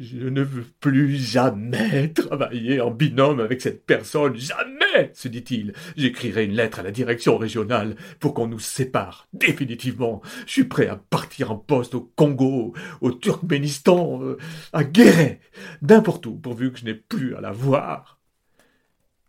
Je 0.00 0.28
ne 0.28 0.40
veux 0.40 0.64
plus 0.80 1.14
jamais 1.14 2.10
travailler 2.14 2.80
en 2.80 2.90
binôme 2.90 3.38
avec 3.38 3.60
cette 3.60 3.84
personne, 3.84 4.34
jamais, 4.34 5.10
se 5.12 5.28
dit-il. 5.28 5.74
J'écrirai 5.94 6.46
une 6.46 6.54
lettre 6.54 6.78
à 6.78 6.82
la 6.82 6.90
direction 6.90 7.36
régionale 7.36 7.96
pour 8.18 8.32
qu'on 8.32 8.46
nous 8.46 8.58
sépare 8.58 9.28
définitivement. 9.34 10.22
Je 10.46 10.52
suis 10.52 10.64
prêt 10.64 10.88
à 10.88 10.96
partir 10.96 11.52
en 11.52 11.58
poste 11.58 11.94
au 11.94 12.10
Congo, 12.16 12.72
au 13.02 13.12
Turkménistan, 13.12 14.22
euh, 14.22 14.38
à 14.72 14.84
Guéret, 14.84 15.40
n'importe 15.82 16.24
où, 16.24 16.34
pourvu 16.34 16.72
que 16.72 16.78
je 16.78 16.86
n'ai 16.86 16.94
plus 16.94 17.36
à 17.36 17.42
la 17.42 17.52
voir. 17.52 18.18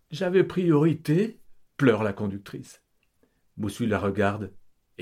J'avais 0.09 0.45
priorité, 0.45 1.37
pleure 1.75 2.01
la 2.01 2.13
conductrice. 2.13 2.81
Moussu 3.57 3.87
la 3.87 3.99
regarde 3.99 4.53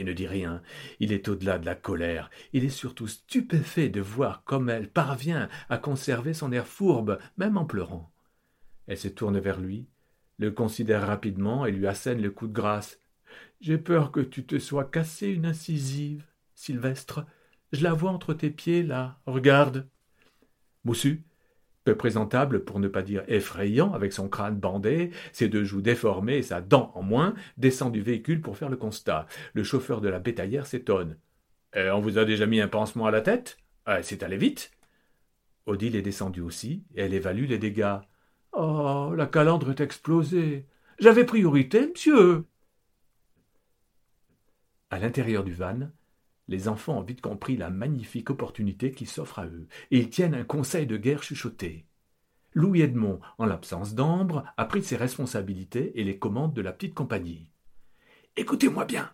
ne 0.06 0.14
dit 0.14 0.28
rien. 0.28 0.62
Il 1.00 1.12
est 1.12 1.28
au-delà 1.28 1.60
de 1.60 1.66
la 1.66 1.76
colère. 1.76 2.30
Il 2.54 2.66
est 2.66 2.70
surtout 2.70 3.08
stupéfait 3.08 3.90
de 3.90 4.02
voir 4.02 4.44
comme 4.44 4.70
elle 4.70 4.90
parvient 4.90 5.50
à 5.70 5.78
conserver 5.78 6.34
son 6.34 6.52
air 6.52 6.68
fourbe, 6.68 7.20
même 7.38 7.58
en 7.58 7.66
pleurant. 7.66 8.12
Elle 8.88 8.98
se 8.98 9.08
tourne 9.08 9.40
vers 9.40 9.60
lui, 9.60 9.88
le 10.38 10.52
considère 10.52 11.06
rapidement 11.06 11.66
et 11.66 11.72
lui 11.72 11.88
assène 11.88 12.22
le 12.22 12.32
coup 12.32 12.48
de 12.48 12.54
grâce. 12.54 13.00
J'ai 13.62 13.78
peur 13.78 14.12
que 14.12 14.22
tu 14.22 14.46
te 14.46 14.58
sois 14.58 14.86
cassé 14.86 15.28
une 15.28 15.46
incisive, 15.46 16.26
Sylvestre. 16.56 17.26
Je 17.72 17.84
la 17.84 17.94
vois 17.94 18.12
entre 18.12 18.34
tes 18.34 18.50
pieds, 18.50 18.84
là. 18.84 19.20
Regarde. 19.26 19.88
Moussu, 20.86 21.24
présentable 21.96 22.64
pour 22.64 22.80
ne 22.80 22.88
pas 22.88 23.02
dire 23.02 23.24
effrayant, 23.28 23.94
avec 23.94 24.14
son 24.14 24.30
crâne 24.30 24.56
bandé, 24.56 25.12
ses 25.32 25.48
deux 25.48 25.64
joues 25.64 25.82
déformées 25.82 26.38
et 26.38 26.44
sa 26.44 26.62
dent 26.62 26.92
en 26.96 27.04
moins, 27.04 27.34
descend 27.58 27.92
du 27.92 28.02
véhicule 28.02 28.42
pour 28.42 28.58
faire 28.58 28.70
le 28.70 28.78
constat. 28.78 29.28
Le 29.54 29.64
chauffeur 29.64 30.02
de 30.02 30.10
la 30.10 30.20
bétaillère 30.20 30.66
s'étonne. 30.66 31.18
Eh, 31.76 31.90
on 31.92 32.00
vous 32.00 32.18
a 32.18 32.26
déjà 32.26 32.46
mis 32.46 32.62
un 32.62 32.68
pansement 32.68 33.06
à 33.06 33.12
la 33.12 33.22
tête? 33.22 33.58
Eh, 33.88 34.02
C'est 34.04 34.24
allé 34.24 34.38
vite 34.38 34.72
Odile 35.66 35.96
est 35.96 36.02
descendue 36.02 36.42
aussi, 36.42 36.84
et 36.96 37.02
elle 37.02 37.14
évalue 37.14 37.46
les 37.46 37.60
dégâts. 37.60 37.98
Oh, 38.54 39.14
la 39.16 39.28
calandre 39.28 39.70
est 39.70 39.82
explosée. 39.82 40.66
J'avais 40.98 41.26
priorité, 41.26 41.88
monsieur. 41.88 42.46
À 44.90 44.98
l'intérieur 44.98 45.44
du 45.44 45.54
van, 45.54 45.92
les 46.50 46.68
enfants 46.68 46.98
ont 46.98 47.04
vite 47.04 47.22
compris 47.22 47.56
la 47.56 47.70
magnifique 47.70 48.32
opportunité 48.32 48.92
qui 48.92 49.06
s'offre 49.06 49.40
à 49.40 49.46
eux, 49.46 49.68
et 49.92 50.00
ils 50.00 50.10
tiennent 50.10 50.34
un 50.34 50.44
conseil 50.44 50.88
de 50.88 50.98
guerre 50.98 51.24
chuchoté. 51.24 51.86
Louis 52.54 52.82
Edmond, 52.82 53.20
en 53.38 53.46
l'absence 53.46 53.94
d'Ambre, 53.94 54.44
a 54.58 54.66
pris 54.66 54.84
ses 54.84 54.98
responsabilités 54.98 56.00
et 56.00 56.04
les 56.04 56.18
commandes 56.18 56.54
de 56.54 56.62
la 56.62 56.74
petite 56.74 56.96
compagnie. 56.96 57.48
Écoutez-moi 58.36 58.86
bien. 58.86 59.12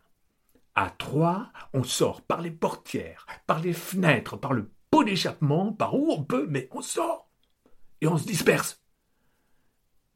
À 0.75 0.89
trois, 0.89 1.51
on 1.74 1.84
sort 1.84 2.22
par 2.22 2.42
les 2.42 2.51
portières, 2.51 3.27
par 3.46 3.62
les 3.62 3.74
fenêtres, 3.74 4.38
par 4.38 4.54
le 4.54 4.72
pot 4.89 5.04
d'échappement, 5.04 5.74
par 5.74 5.96
où 5.96 6.12
on 6.12 6.24
peut, 6.24 6.48
mais 6.50 6.70
on 6.72 6.82
sort. 6.82 7.30
Et 8.00 8.08
on 8.08 8.18
se 8.18 8.25
disperse. 8.25 8.82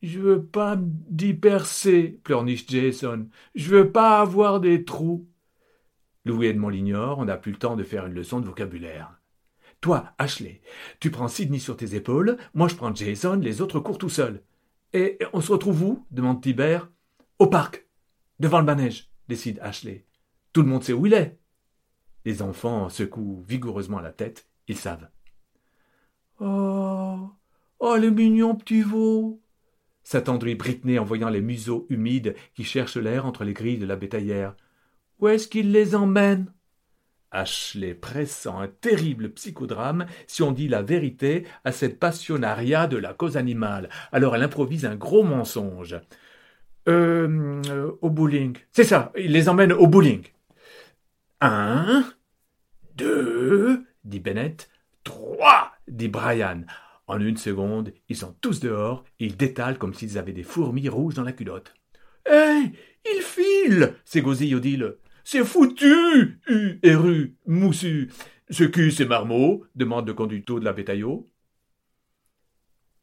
Je 0.01 0.19
veux 0.19 0.45
pas 0.45 0.77
me 0.77 0.89
disperser, 1.09 2.19
pleurniche 2.23 2.65
Jason. 2.69 3.27
Je 3.55 3.69
veux 3.69 3.91
pas 3.91 4.21
avoir 4.21 4.61
des 4.61 4.85
trous. 4.85 5.27
Louis 6.25 6.47
Edmond 6.47 6.69
l'ignore, 6.69 7.19
on 7.19 7.25
n'a 7.25 7.37
plus 7.37 7.51
le 7.51 7.57
temps 7.57 7.75
de 7.75 7.83
faire 7.83 8.05
une 8.05 8.13
leçon 8.13 8.39
de 8.39 8.45
vocabulaire. 8.45 9.19
Toi, 9.81 10.11
Ashley, 10.17 10.61
tu 10.99 11.09
prends 11.09 11.29
Sidney 11.29 11.59
sur 11.59 11.77
tes 11.77 11.95
épaules, 11.95 12.37
moi 12.53 12.67
je 12.67 12.75
prends 12.75 12.93
Jason, 12.93 13.37
les 13.37 13.61
autres 13.61 13.79
courent 13.79 13.97
tout 13.97 14.09
seuls. 14.09 14.43
Et 14.93 15.17
on 15.33 15.41
se 15.41 15.51
retrouve 15.51 15.83
où? 15.83 16.05
demande 16.11 16.41
Tibert. 16.41 16.89
Au 17.37 17.47
parc, 17.47 17.87
devant 18.39 18.59
le 18.59 18.65
manège, 18.65 19.09
décide 19.27 19.59
Ashley. 19.61 20.05
Tout 20.51 20.61
le 20.61 20.67
monde 20.67 20.83
sait 20.83 20.93
où 20.93 21.05
il 21.05 21.13
est. 21.13 21.37
Les 22.25 22.41
enfants 22.41 22.89
secouent 22.89 23.43
vigoureusement 23.47 24.01
la 24.01 24.11
tête, 24.11 24.47
ils 24.67 24.77
savent. 24.77 25.07
Oh, 26.41 27.29
oh, 27.79 27.97
le 27.97 28.09
mignon 28.09 28.55
petit 28.55 28.81
veau 28.81 29.41
s'attendrit 30.03 30.55
Britney 30.55 30.97
en 30.97 31.05
voyant 31.05 31.29
les 31.29 31.41
museaux 31.41 31.85
humides 31.89 32.35
qui 32.55 32.63
cherchent 32.63 32.97
l'air 32.97 33.25
entre 33.25 33.43
les 33.43 33.53
grilles 33.53 33.77
de 33.77 33.85
la 33.85 33.95
bétaillère. 33.95 34.55
Où 35.19 35.27
est-ce 35.27 35.47
qu'il 35.47 35.71
les 35.71 35.95
emmène? 35.95 36.51
Ashley 37.31 37.93
pressent 37.93 38.47
un 38.47 38.67
terrible 38.67 39.29
psychodrame 39.29 40.05
si 40.25 40.41
on 40.41 40.51
dit 40.51 40.67
la 40.67 40.81
vérité 40.81 41.45
à 41.63 41.71
cette 41.71 41.99
passionaria 41.99 42.87
de 42.87 42.97
la 42.97 43.13
cause 43.13 43.37
animale. 43.37 43.89
Alors 44.11 44.35
elle 44.35 44.43
improvise 44.43 44.85
un 44.85 44.95
gros 44.95 45.23
mensonge. 45.23 45.99
Euh, 46.87 47.61
euh, 47.67 47.91
au 48.01 48.09
bowling. 48.09 48.57
C'est 48.71 48.83
ça, 48.83 49.11
il 49.15 49.31
les 49.31 49.47
emmène 49.47 49.73
au 49.73 49.85
bowling. 49.85 50.23
Un, 51.41 52.03
deux, 52.95 53.83
dit 54.03 54.19
Bennett. 54.19 54.69
Trois, 55.03 55.71
dit 55.87 56.07
Brian. 56.07 56.63
En 57.07 57.19
une 57.19 57.37
seconde, 57.37 57.93
ils 58.07 58.15
sont 58.15 58.35
tous 58.41 58.59
dehors 58.59 59.03
et 59.19 59.25
ils 59.25 59.37
détalent 59.37 59.77
comme 59.77 59.93
s'ils 59.93 60.17
avaient 60.17 60.33
des 60.33 60.43
fourmis 60.43 60.89
rouges 60.89 61.15
dans 61.15 61.23
la 61.23 61.31
culotte. 61.31 61.73
Hé, 62.29 62.71
il 63.05 63.21
file 63.21 63.95
s'égosille 64.05 64.55
Odile. 64.55 64.95
C'est 65.31 65.45
foutu 65.45 66.41
Eru, 66.81 67.35
moussu 67.45 68.09
Ce 68.49 68.63
cul, 68.63 68.91
c'est 68.91 69.05
marmot 69.05 69.63
demande 69.75 70.07
le 70.07 70.15
conducteur 70.15 70.59
de 70.59 70.65
la 70.65 70.73
bétaillot. 70.73 71.29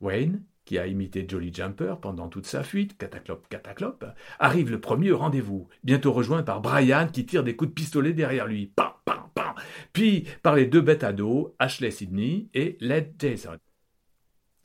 Wayne, 0.00 0.42
qui 0.64 0.76
a 0.76 0.88
imité 0.88 1.24
Jolly 1.28 1.54
Jumper 1.54 1.94
pendant 2.02 2.26
toute 2.28 2.46
sa 2.46 2.64
fuite, 2.64 2.98
cataclope, 2.98 3.46
cataclope, 3.48 4.06
arrive 4.40 4.72
le 4.72 4.80
premier 4.80 5.12
au 5.12 5.18
rendez-vous, 5.18 5.68
bientôt 5.84 6.12
rejoint 6.12 6.42
par 6.42 6.60
Brian 6.60 7.06
qui 7.06 7.26
tire 7.26 7.44
des 7.44 7.54
coups 7.54 7.70
de 7.70 7.74
pistolet 7.74 8.12
derrière 8.12 8.48
lui. 8.48 8.72
Pam, 8.74 8.90
pam, 9.04 9.30
pam 9.32 9.54
Puis 9.92 10.26
par 10.42 10.56
les 10.56 10.66
deux 10.66 10.80
bêtes 10.80 11.04
à 11.04 11.12
dos, 11.12 11.54
Ashley 11.60 11.92
Sidney 11.92 12.48
et 12.54 12.76
Led 12.80 13.14
Jason. 13.20 13.56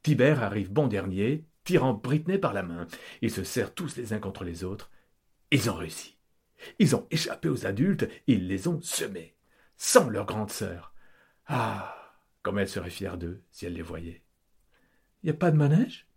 Tibert 0.02 0.42
arrive 0.42 0.74
bon 0.74 0.88
dernier, 0.88 1.46
tirant 1.64 1.94
Britney 1.94 2.40
par 2.40 2.54
la 2.54 2.64
main. 2.64 2.88
Ils 3.22 3.30
se 3.30 3.44
serrent 3.44 3.76
tous 3.76 3.98
les 3.98 4.14
uns 4.14 4.20
contre 4.20 4.46
les 4.46 4.64
autres. 4.64 4.90
Ils 5.52 5.70
ont 5.70 5.76
réussi. 5.76 6.18
Ils 6.80 6.96
ont 6.96 7.08
échappé 7.12 7.50
aux 7.50 7.66
adultes 7.66 8.08
ils 8.28 8.48
les 8.48 8.68
ont 8.68 8.82
semés, 8.82 9.36
sans 9.78 10.10
leur 10.10 10.26
grande 10.26 10.52
sœur. 10.52 10.94
Ah, 11.48 11.96
comme 12.44 12.60
elle 12.60 12.70
serait 12.70 12.90
fière 12.90 13.18
d'eux 13.18 13.42
si 13.52 13.66
elle 13.66 13.74
les 13.74 13.82
voyait. 13.82 14.24
Il 15.24 15.28
n'y 15.28 15.32
a 15.32 15.38
pas 15.38 15.52
de 15.52 15.58
manège? 15.58 16.08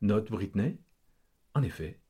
Note 0.00 0.30
Britney. 0.30 0.78
En 1.54 1.62
effet, 1.62 2.00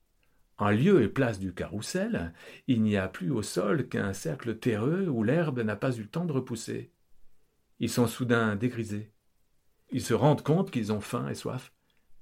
en 0.59 0.71
lieu 0.71 1.03
et 1.03 1.09
place 1.09 1.39
du 1.39 1.53
carrousel, 1.53 2.33
il 2.67 2.83
n'y 2.83 2.97
a 2.97 3.09
plus 3.09 3.31
au 3.31 3.43
sol 3.43 3.89
qu'un 3.89 4.15
cercle 4.15 4.59
terreux 4.59 5.07
où 5.07 5.23
l'herbe 5.23 5.61
n'a 5.61 5.77
pas 5.77 5.95
eu 5.95 6.03
le 6.03 6.09
temps 6.09 6.25
de 6.25 6.33
repousser. 6.33 6.93
Ils 7.79 7.91
sont 7.91 8.07
soudain 8.07 8.57
dégrisés. 8.57 9.13
Ils 9.91 10.03
se 10.03 10.15
rendent 10.15 10.43
compte 10.43 10.71
qu'ils 10.71 10.93
ont 10.93 11.03
faim 11.03 11.29
et 11.29 11.35
soif, 11.35 11.73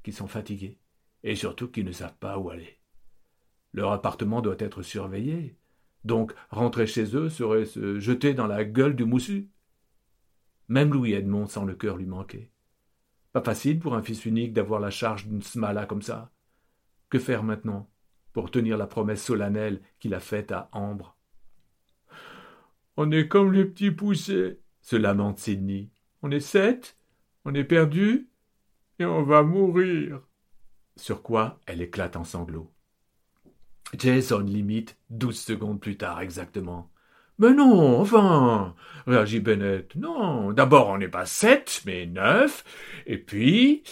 qu'ils 0.02 0.14
sont 0.14 0.26
fatigués, 0.26 0.78
et 1.22 1.36
surtout 1.36 1.68
qu'ils 1.68 1.84
ne 1.84 1.92
savent 1.92 2.18
pas 2.18 2.38
où 2.38 2.50
aller. 2.50 2.78
Leur 3.74 3.92
appartement 3.92 4.40
doit 4.40 4.56
être 4.58 4.82
surveillé. 4.82 5.56
Donc 6.04 6.32
rentrer 6.50 6.86
chez 6.86 7.16
eux 7.16 7.28
serait 7.28 7.66
se 7.66 7.98
jeter 7.98 8.32
dans 8.32 8.46
la 8.46 8.64
gueule 8.64 8.94
du 8.94 9.04
moussu. 9.04 9.50
Même 10.68 10.92
Louis 10.92 11.12
Edmond 11.12 11.46
sent 11.46 11.64
le 11.66 11.74
cœur 11.74 11.96
lui 11.96 12.06
manquer. 12.06 12.50
Pas 13.32 13.42
facile 13.42 13.80
pour 13.80 13.96
un 13.96 14.02
fils 14.02 14.24
unique 14.24 14.52
d'avoir 14.52 14.78
la 14.78 14.90
charge 14.90 15.26
d'une 15.26 15.42
smala 15.42 15.86
comme 15.86 16.02
ça. 16.02 16.30
Que 17.10 17.18
faire 17.18 17.42
maintenant 17.42 17.90
pour 18.32 18.50
tenir 18.50 18.78
la 18.78 18.86
promesse 18.86 19.24
solennelle 19.24 19.80
qu'il 19.98 20.14
a 20.14 20.20
faite 20.20 20.52
à 20.52 20.68
Ambre? 20.72 21.16
On 22.96 23.10
est 23.10 23.26
comme 23.26 23.52
les 23.52 23.64
petits 23.64 23.90
poussés, 23.90 24.60
se 24.82 24.94
lamente 24.94 25.40
Sidney. 25.40 25.90
On 26.22 26.30
est 26.30 26.38
sept, 26.38 26.96
on 27.44 27.54
est 27.54 27.64
perdu, 27.64 28.30
et 29.00 29.04
on 29.04 29.24
va 29.24 29.42
mourir. 29.42 30.22
Sur 30.96 31.22
quoi 31.22 31.58
elle 31.66 31.82
éclate 31.82 32.14
en 32.14 32.22
sanglots. 32.22 32.72
Jason 33.98 34.40
limite 34.40 34.96
douze 35.10 35.38
secondes 35.38 35.80
plus 35.80 35.96
tard 35.96 36.20
exactement. 36.20 36.90
Mais 37.38 37.52
non, 37.52 38.00
enfin, 38.00 38.74
réagit 39.06 39.40
Bennett. 39.40 39.94
Non, 39.96 40.52
d'abord 40.52 40.88
on 40.88 40.98
n'est 40.98 41.08
pas 41.08 41.26
sept, 41.26 41.82
mais 41.84 42.06
neuf, 42.06 42.64
et 43.06 43.18
puis, 43.18 43.82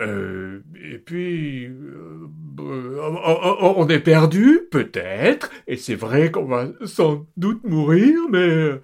euh, 0.00 0.60
et 0.92 0.98
puis, 0.98 1.66
euh, 1.66 2.28
on 2.58 3.88
est 3.88 4.00
perdu, 4.00 4.60
peut-être, 4.70 5.50
et 5.66 5.76
c'est 5.76 5.94
vrai 5.94 6.30
qu'on 6.30 6.44
va 6.44 6.68
sans 6.84 7.26
doute 7.36 7.64
mourir, 7.64 8.20
mais, 8.30 8.80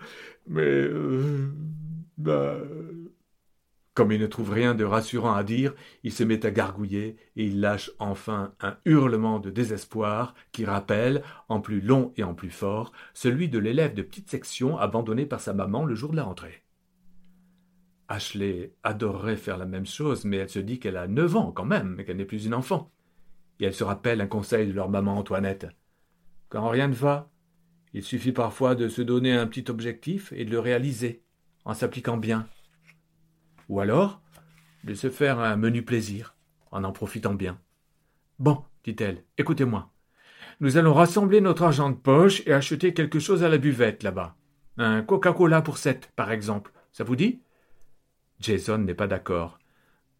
mais, 0.49 0.63
euh, 0.63 1.49
bah, 2.19 2.57
comme 3.95 4.13
il 4.13 4.21
ne 4.21 4.27
trouve 4.27 4.51
rien 4.51 4.75
de 4.75 4.85
rassurant 4.85 5.35
à 5.35 5.45
dire, 5.45 5.75
il 6.03 6.13
se 6.13 6.25
met 6.25 6.47
à 6.47 6.51
gargouiller 6.51 7.17
et 7.37 7.47
il 7.47 7.61
lâche 7.61 7.91
enfin 7.99 8.55
un 8.61 8.77
hurlement 8.87 9.39
de 9.39 9.51
désespoir 9.51 10.35
qui 10.51 10.65
rappelle, 10.65 11.23
en 11.49 11.61
plus 11.61 11.81
long 11.81 12.13
et 12.17 12.25
en 12.25 12.35
plus 12.35 12.51
fort, 12.51 12.93
celui 13.13 13.49
de 13.49 13.59
l'élève 13.59 13.93
de 13.95 14.03
petite 14.03 14.31
section 14.31 14.79
abandonné 14.79 15.27
par 15.27 15.41
sa 15.41 15.53
maman 15.53 15.85
le 15.85 15.95
jour 15.95 16.11
de 16.11 16.17
la 16.17 16.25
rentrée. 16.25 16.65
Ashley 18.09 18.75
adorerait 18.83 19.37
faire 19.37 19.59
la 19.59 19.67
même 19.67 19.87
chose, 19.87 20.25
mais 20.25 20.39
elle 20.39 20.49
se 20.49 20.59
dit 20.59 20.79
qu'elle 20.79 20.97
a 20.97 21.07
neuf 21.07 21.37
ans 21.37 21.53
quand 21.53 21.65
même, 21.65 22.01
et 22.01 22.05
qu'elle 22.05 22.17
n'est 22.17 22.25
plus 22.25 22.47
une 22.47 22.55
enfant. 22.55 22.91
Et 23.61 23.65
elle 23.65 23.75
se 23.75 23.85
rappelle 23.85 24.21
un 24.21 24.27
conseil 24.27 24.67
de 24.67 24.73
leur 24.73 24.89
maman 24.89 25.19
Antoinette. 25.19 25.67
Quand 26.49 26.69
rien 26.69 26.89
ne 26.89 26.95
va, 26.95 27.31
il 27.93 28.03
suffit 28.03 28.33
parfois 28.33 28.75
de 28.75 28.89
se 28.89 29.03
donner 29.03 29.33
un 29.33 29.47
petit 29.47 29.71
objectif 29.71 30.33
et 30.33 30.45
de 30.47 30.51
le 30.51 30.61
réaliser, 30.61 31.23
en 31.65 31.75
s'appliquant 31.75 32.17
bien 32.17 32.49
ou 33.69 33.81
alors 33.81 34.21
de 34.85 34.95
se 34.95 35.11
faire 35.11 35.39
un 35.39 35.57
menu 35.57 35.83
plaisir, 35.83 36.35
en 36.71 36.85
en 36.85 36.93
profitant 36.93 37.35
bien. 37.35 37.61
Bon, 38.39 38.65
dit-elle, 38.85 39.25
écoutez-moi. 39.39 39.91
Nous 40.61 40.77
allons 40.77 40.95
rassembler 40.95 41.41
notre 41.41 41.63
argent 41.63 41.91
de 41.91 41.97
poche 41.97 42.43
et 42.47 42.53
acheter 42.53 42.95
quelque 42.95 43.19
chose 43.19 43.43
à 43.45 43.49
la 43.49 43.59
buvette 43.59 44.03
là-bas. 44.03 44.37
Un 44.79 45.03
Coca-Cola 45.03 45.63
pour 45.63 45.79
sept, 45.79 46.11
par 46.17 46.33
exemple. 46.33 46.73
Ça 46.93 47.05
vous 47.05 47.17
dit? 47.17 47.41
Jason 48.41 48.79
n'est 48.79 48.95
pas 48.95 49.07
d'accord. 49.07 49.59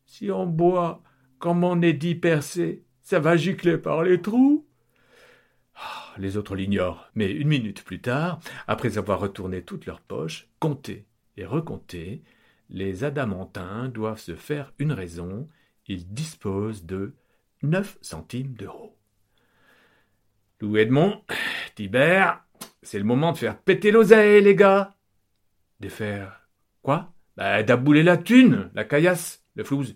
Si 0.07 0.31
on 0.31 0.47
boit 0.47 1.03
comme 1.39 1.65
on 1.65 1.83
est 1.83 1.93
dit 1.93 2.15
percé, 2.15 2.85
ça 3.03 3.19
va 3.19 3.37
gicler 3.37 3.77
par 3.77 4.05
les 4.05 4.23
trous. 4.23 4.65
Ah, 5.75 6.15
les 6.19 6.37
autres 6.37 6.55
l'ignorent, 6.55 7.11
mais 7.17 7.33
une 7.33 7.49
minute 7.49 7.83
plus 7.83 8.01
tard, 8.01 8.39
après 8.69 8.97
avoir 8.97 9.19
retourné 9.19 9.63
toutes 9.63 9.87
leurs 9.87 10.01
poches, 10.01 10.49
compté 10.61 11.05
et 11.37 11.45
recompté, 11.45 12.23
les 12.73 13.05
adamantins 13.05 13.89
doivent 13.89 14.19
se 14.19 14.35
faire 14.35 14.73
une 14.79 14.93
raison, 14.93 15.47
ils 15.87 16.09
disposent 16.13 16.87
de 16.87 17.15
neuf 17.63 17.99
centimes 18.01 18.55
d'euros. 18.55 18.97
Louis 20.61 20.81
Edmond, 20.81 21.23
Tibère, 21.75 22.43
c'est 22.83 22.99
le 22.99 23.05
moment 23.05 23.33
de 23.33 23.39
faire 23.39 23.59
péter 23.59 23.91
l'oseille, 23.91 24.43
les 24.43 24.57
gars. 24.57 24.95
De 25.81 25.89
faire 25.91 26.49
quoi? 26.83 27.13
Bah, 27.37 27.63
d'abouler 27.63 28.03
la 28.03 28.17
thune, 28.17 28.71
la 28.75 28.85
caillasse, 28.85 29.45
le 29.55 29.65
flouze. 29.65 29.95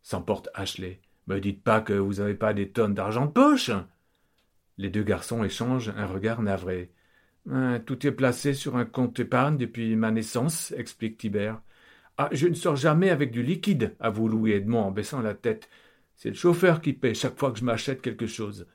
S'emporte 0.00 0.48
Ashley. 0.54 1.00
Me 1.26 1.40
dites 1.40 1.62
pas 1.62 1.80
que 1.80 1.92
vous 1.92 2.20
avez 2.20 2.34
pas 2.34 2.54
des 2.54 2.70
tonnes 2.70 2.94
d'argent 2.94 3.26
de 3.26 3.32
poche. 3.32 3.70
Les 4.78 4.90
deux 4.90 5.02
garçons 5.02 5.42
échangent 5.42 5.92
un 5.96 6.06
regard 6.06 6.42
navré. 6.42 6.92
Hein, 7.50 7.80
tout 7.84 8.06
est 8.06 8.12
placé 8.12 8.54
sur 8.54 8.76
un 8.76 8.84
compte 8.84 9.18
épargne 9.18 9.56
depuis 9.56 9.96
ma 9.96 10.12
naissance, 10.12 10.72
explique 10.76 11.18
Tibère. 11.18 11.60
Ah, 12.22 12.28
je 12.32 12.48
ne 12.48 12.54
sors 12.54 12.76
jamais 12.76 13.08
avec 13.08 13.30
du 13.30 13.42
liquide, 13.42 13.96
avoue 13.98 14.28
Louis 14.28 14.52
Edmond 14.52 14.82
en 14.82 14.90
baissant 14.90 15.22
la 15.22 15.32
tête. 15.32 15.70
C'est 16.16 16.28
le 16.28 16.34
chauffeur 16.34 16.82
qui 16.82 16.92
paie 16.92 17.14
chaque 17.14 17.38
fois 17.38 17.50
que 17.50 17.58
je 17.58 17.64
m'achète 17.64 18.02
quelque 18.02 18.26
chose. 18.26 18.66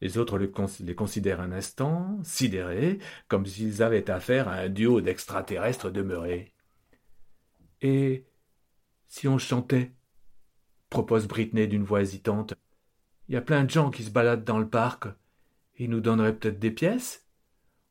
Les 0.00 0.18
autres 0.18 0.36
les 0.36 0.50
considèrent 0.96 1.40
un 1.40 1.52
instant, 1.52 2.18
sidérés, 2.24 2.98
comme 3.28 3.46
s'ils 3.46 3.84
avaient 3.84 4.10
affaire 4.10 4.48
à 4.48 4.54
un 4.54 4.68
duo 4.68 5.00
d'extraterrestres 5.00 5.92
demeurés. 5.92 6.52
Et 7.82 8.26
si 9.06 9.28
on 9.28 9.38
chantait 9.38 9.92
propose 10.88 11.28
Britney 11.28 11.68
d'une 11.68 11.84
voix 11.84 12.02
hésitante. 12.02 12.54
Il 13.28 13.34
y 13.34 13.38
a 13.38 13.42
plein 13.42 13.62
de 13.62 13.70
gens 13.70 13.92
qui 13.92 14.02
se 14.02 14.10
baladent 14.10 14.42
dans 14.42 14.58
le 14.58 14.68
parc. 14.68 15.06
Ils 15.78 15.88
nous 15.88 16.00
donneraient 16.00 16.34
peut-être 16.34 16.58
des 16.58 16.72
pièces? 16.72 17.28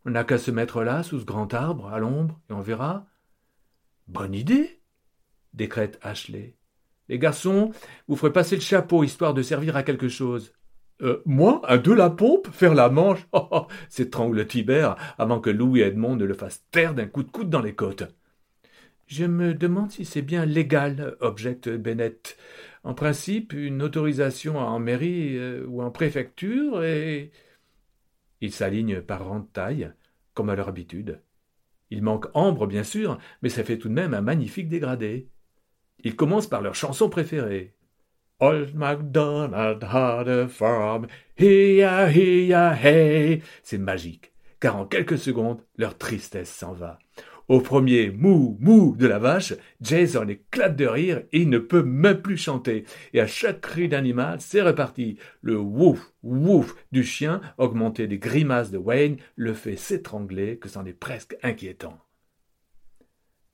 On 0.03 0.09
n'a 0.09 0.25
qu'à 0.25 0.37
se 0.37 0.51
mettre 0.51 0.83
là, 0.83 1.01
sous 1.01 1.21
ce 1.21 1.25
grand 1.25 1.53
arbre, 1.53 1.87
à 1.87 1.99
l'ombre, 1.99 2.41
et 2.49 2.53
on 2.53 2.59
verra. 2.59 3.07
Bonne 4.09 4.33
idée 4.33 4.81
décrète 5.53 5.99
Ashley. 6.01 6.55
Les 7.09 7.19
garçons, 7.19 7.71
vous 8.07 8.15
ferez 8.15 8.33
passer 8.33 8.55
le 8.55 8.61
chapeau, 8.61 9.03
histoire 9.03 9.35
de 9.35 9.43
servir 9.43 9.75
à 9.75 9.83
quelque 9.83 10.09
chose. 10.09 10.51
Euh, 11.03 11.21
moi, 11.27 11.61
à 11.63 11.77
deux 11.77 11.93
la 11.93 12.09
pompe, 12.09 12.47
faire 12.51 12.73
la 12.73 12.89
manche 12.89 13.27
oh, 13.33 13.47
oh, 13.51 13.67
s'étrangle 13.87 14.47
Tibère 14.47 14.95
avant 15.19 15.39
que 15.39 15.51
Louis 15.51 15.81
Edmond 15.81 16.15
ne 16.15 16.25
le 16.25 16.33
fasse 16.33 16.65
taire 16.71 16.95
d'un 16.95 17.05
coup 17.05 17.21
de 17.21 17.29
coude 17.29 17.51
dans 17.51 17.61
les 17.61 17.75
côtes. 17.75 18.03
Je 19.05 19.25
me 19.25 19.53
demande 19.53 19.91
si 19.91 20.05
c'est 20.05 20.23
bien 20.23 20.43
légal, 20.43 21.15
objecte 21.19 21.69
Bennett. 21.69 22.35
En 22.83 22.95
principe, 22.95 23.53
une 23.53 23.83
autorisation 23.83 24.57
en 24.57 24.79
mairie 24.79 25.37
euh, 25.37 25.65
ou 25.67 25.83
en 25.83 25.91
préfecture 25.91 26.83
et. 26.83 27.31
Ils 28.41 28.53
s'alignent 28.53 29.01
par 29.01 29.27
rang 29.27 29.41
de 29.41 29.47
taille, 29.53 29.91
comme 30.33 30.49
à 30.49 30.55
leur 30.55 30.69
habitude. 30.69 31.21
Il 31.91 32.03
manque 32.03 32.27
Ambre, 32.33 32.67
bien 32.67 32.83
sûr, 32.83 33.17
mais 33.41 33.49
ça 33.49 33.63
fait 33.63 33.77
tout 33.77 33.89
de 33.89 33.93
même 33.93 34.13
un 34.13 34.21
magnifique 34.21 34.69
dégradé. 34.69 35.29
Ils 36.03 36.15
commencent 36.15 36.47
par 36.47 36.61
leur 36.61 36.75
chanson 36.75 37.09
préférée. 37.09 37.75
Old 38.39 38.73
MacDonald 38.73 39.83
had 39.83 40.29
a 40.29 40.47
farm, 40.47 41.07
hi-ya, 41.37 42.09
hi-ya, 42.09 42.73
hey. 42.73 43.41
C'est 43.63 43.77
magique, 43.77 44.31
car 44.61 44.77
en 44.77 44.85
quelques 44.85 45.17
secondes, 45.17 45.61
leur 45.75 45.97
tristesse 45.97 46.49
s'en 46.49 46.71
va. 46.71 46.99
Au 47.49 47.61
premier 47.61 48.11
mou 48.11 48.57
mou 48.59 48.95
de 48.95 49.07
la 49.07 49.17
vache, 49.17 49.55
Jason 49.81 50.27
éclate 50.27 50.75
de 50.75 50.85
rire 50.85 51.23
et 51.31 51.47
ne 51.47 51.57
peut 51.57 51.81
même 51.81 52.21
plus 52.21 52.37
chanter. 52.37 52.85
Et 53.13 53.19
à 53.19 53.25
chaque 53.25 53.61
cri 53.61 53.89
d'animal, 53.89 54.39
c'est 54.39 54.61
reparti. 54.61 55.17
Le 55.41 55.57
wouf 55.57 56.13
wouf 56.21 56.75
du 56.91 57.03
chien, 57.03 57.41
augmenté 57.57 58.05
des 58.05 58.19
grimaces 58.19 58.69
de 58.69 58.77
Wayne, 58.77 59.17
le 59.35 59.55
fait 59.55 59.77
s'étrangler 59.77 60.59
que 60.59 60.69
c'en 60.69 60.85
est 60.85 60.93
presque 60.93 61.37
inquiétant. 61.41 61.97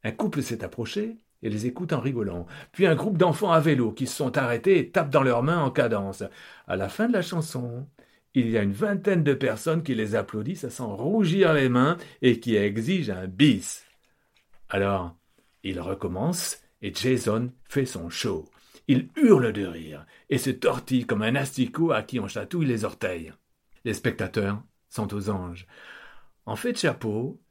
Un 0.04 0.12
couple 0.12 0.42
s'est 0.42 0.66
approché 0.66 1.16
et 1.42 1.50
les 1.50 1.66
écoute 1.66 1.94
en 1.94 2.02
rigolant. 2.02 2.48
Puis 2.74 2.88
un 2.88 2.96
groupe 2.96 3.18
d'enfants 3.18 3.54
à 3.54 3.62
vélo 3.62 3.94
qui 3.94 4.08
se 4.08 4.18
sont 4.18 4.38
arrêtés 4.38 4.78
et 4.78 4.90
tapent 4.90 5.10
dans 5.10 5.24
leurs 5.24 5.42
mains 5.42 5.64
en 5.64 5.72
cadence. 5.72 6.22
À 6.68 6.76
la 6.76 6.90
fin 6.90 7.08
de 7.08 7.14
la 7.14 7.22
chanson, 7.22 7.88
il 8.34 8.50
y 8.50 8.58
a 8.58 8.64
une 8.64 8.74
vingtaine 8.74 9.24
de 9.24 9.34
personnes 9.34 9.84
qui 9.84 9.96
les 9.96 10.16
applaudissent 10.16 10.66
à 10.66 10.70
s'en 10.70 10.98
rougir 10.98 11.54
les 11.54 11.70
mains 11.70 11.96
et 12.22 12.42
qui 12.42 12.58
exigent 12.58 13.12
un 13.12 13.28
bis. 13.28 13.85
Alors, 14.70 15.16
il 15.64 15.80
recommence 15.80 16.60
et 16.82 16.94
Jason 16.94 17.52
fait 17.64 17.86
son 17.86 18.10
show. 18.10 18.50
Il 18.88 19.10
hurle 19.16 19.52
de 19.52 19.66
rire 19.66 20.06
et 20.30 20.38
se 20.38 20.52
tortille 20.52 21.06
comme 21.06 21.24
un 21.24 21.36
asticot 21.36 21.92
à 21.92 22.04
qui 22.04 22.20
on 22.20 22.28
chatouille 22.28 22.68
les 22.68 22.86
orteils. 22.86 23.34
Les 23.84 23.94
spectateurs 23.94 24.62
sont 24.90 25.14
aux 25.14 25.30
anges. 25.30 25.68
En 26.46 26.56
fait 26.56 26.74
de 26.74 26.78
chapeau, 26.78 27.42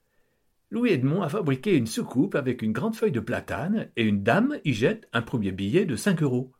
Louis 0.71 0.91
Edmond 0.91 1.23
a 1.23 1.29
fabriqué 1.29 1.77
une 1.77 1.87
soucoupe 1.87 2.35
avec 2.35 2.63
une 2.63 2.73
grande 2.73 2.97
feuille 2.97 3.13
de 3.13 3.21
platane 3.21 3.91
et 3.97 4.05
une 4.05 4.23
dame 4.23 4.59
y 4.65 4.73
jette 4.73 5.09
un 5.13 5.23
premier 5.23 5.53
billet 5.53 5.87
de 5.87 5.97
cinq 5.97 6.23
euros. 6.23 6.53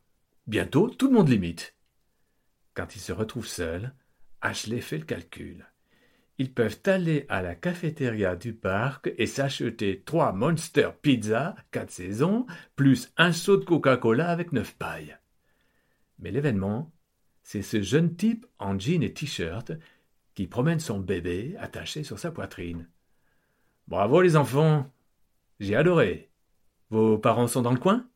Bientôt, 0.47 0.89
tout 0.89 1.07
le 1.07 1.13
monde 1.13 1.29
l'imite. 1.29 1.75
Quand 2.73 2.95
il 2.95 2.99
se 2.99 3.13
retrouve 3.13 3.47
seul, 3.47 3.93
Ashley 4.41 4.81
fait 4.81 4.97
le 4.97 5.05
calcul 5.05 5.65
ils 6.37 6.53
peuvent 6.53 6.81
aller 6.85 7.25
à 7.29 7.41
la 7.41 7.55
cafétéria 7.55 8.35
du 8.35 8.53
parc 8.53 9.11
et 9.17 9.27
s'acheter 9.27 10.03
trois 10.05 10.33
Monster 10.33 10.89
Pizza, 11.01 11.55
quatre 11.71 11.91
saisons, 11.91 12.45
plus 12.75 13.11
un 13.17 13.31
seau 13.31 13.57
de 13.57 13.63
Coca-Cola 13.63 14.29
avec 14.29 14.51
neuf 14.51 14.75
pailles. 14.75 15.17
Mais 16.19 16.31
l'événement, 16.31 16.91
c'est 17.43 17.61
ce 17.61 17.81
jeune 17.81 18.15
type 18.15 18.45
en 18.59 18.77
jean 18.77 19.03
et 19.03 19.13
t-shirt 19.13 19.71
qui 20.33 20.47
promène 20.47 20.79
son 20.79 20.99
bébé 20.99 21.55
attaché 21.59 22.03
sur 22.03 22.19
sa 22.19 22.31
poitrine. 22.31 22.89
Bravo 23.87 24.21
les 24.21 24.35
enfants, 24.35 24.91
j'ai 25.59 25.75
adoré. 25.75 26.31
Vos 26.89 27.17
parents 27.17 27.47
sont 27.47 27.61
dans 27.61 27.71
le 27.71 27.79
coin? 27.79 28.07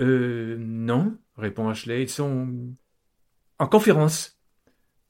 Euh, 0.00 0.56
non, 0.58 1.18
répond 1.36 1.68
Ashley, 1.68 2.02
ils 2.02 2.08
sont 2.08 2.74
en 3.58 3.66
conférence. 3.66 4.39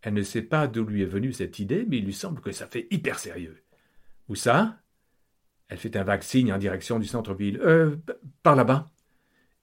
Elle 0.02 0.14
ne 0.14 0.22
sait 0.22 0.42
pas 0.42 0.66
d'où 0.66 0.84
lui 0.84 1.02
est 1.02 1.06
venue 1.06 1.32
cette 1.32 1.58
idée, 1.58 1.84
mais 1.88 1.98
il 1.98 2.04
lui 2.04 2.14
semble 2.14 2.40
que 2.40 2.52
ça 2.52 2.66
fait 2.66 2.86
hyper 2.90 3.18
sérieux. 3.18 3.62
Où 4.28 4.34
ça? 4.34 4.78
Elle 5.68 5.78
fait 5.78 5.96
un 5.96 6.04
vague 6.04 6.22
signe 6.22 6.52
en 6.52 6.58
direction 6.58 6.98
du 6.98 7.06
centre-ville. 7.06 7.60
Euh, 7.62 7.96
par 8.42 8.56
là-bas. 8.56 8.88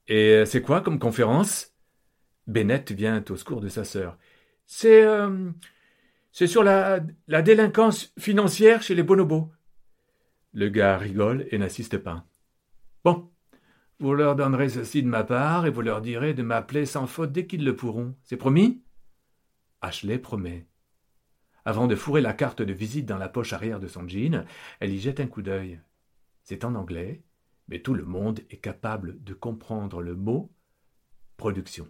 Et 0.08 0.34
euh, 0.34 0.46
c'est 0.46 0.62
quoi 0.62 0.82
comme 0.82 1.00
conférence? 1.00 1.74
Bennett 2.46 2.92
vient 2.92 3.24
au 3.30 3.36
secours 3.36 3.62
de 3.62 3.68
sa 3.70 3.84
sœur. 3.84 4.18
C'est. 4.66 5.04
Euh, 5.04 5.50
c'est 6.32 6.48
sur 6.48 6.64
la, 6.64 7.00
la 7.28 7.42
délinquance 7.42 8.14
financière 8.20 8.84
chez 8.84 8.94
les 8.94 9.02
bonobos. 9.02 9.52
Le 10.54 10.70
gars 10.70 10.96
rigole 10.96 11.48
et 11.50 11.58
n'insiste 11.58 11.98
pas. 11.98 12.28
Bon, 13.04 13.32
vous 14.00 14.14
leur 14.14 14.36
donnerez 14.36 14.70
ceci 14.70 15.02
de 15.02 15.08
ma 15.08 15.24
part 15.24 15.66
et 15.66 15.72
vous 15.72 15.82
leur 15.82 16.00
direz 16.00 16.36
de 16.36 16.44
m'appeler 16.44 16.86
sans 16.86 17.08
faute 17.08 17.32
dès 17.32 17.48
qu'ils 17.48 17.66
le 17.66 17.76
pourront. 17.76 18.14
C'est 18.22 18.38
promis? 18.38 18.84
Ashley 19.82 20.18
promet. 20.18 20.68
Avant 21.66 21.88
de 21.88 21.96
fourrer 21.96 22.22
la 22.22 22.34
carte 22.34 22.62
de 22.62 22.74
visite 22.74 23.06
dans 23.06 23.18
la 23.18 23.30
poche 23.30 23.54
arrière 23.54 23.80
de 23.80 23.88
son 23.88 24.08
jean, 24.08 24.46
elle 24.80 24.94
y 24.94 25.00
jette 25.00 25.20
un 25.20 25.28
coup 25.28 25.42
d'œil. 25.42 25.80
C'est 26.44 26.64
en 26.64 26.76
anglais, 26.76 27.24
mais 27.68 27.82
tout 27.82 27.94
le 27.94 28.06
monde 28.06 28.40
est 28.50 28.58
capable 28.58 29.22
de 29.24 29.34
comprendre 29.34 30.02
le 30.02 30.16
mot 30.16 30.52
production. 31.36 31.88